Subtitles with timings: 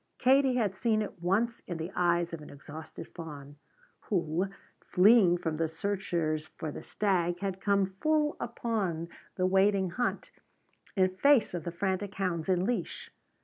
[0.17, 3.57] Katie had seen it once in the eyes of an exhausted fawn,
[4.09, 4.47] who,
[4.83, 10.31] fleeing from the searchers for the stag, had come full upon the waiting hunt
[10.95, 13.11] in face of the frantic hounds in leash.